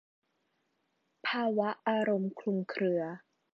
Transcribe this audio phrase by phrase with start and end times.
[1.27, 3.01] ภาวะอารมณ์คลุมเครือ